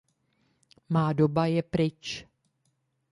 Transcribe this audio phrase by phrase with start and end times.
[0.89, 2.27] Má doba je pryč.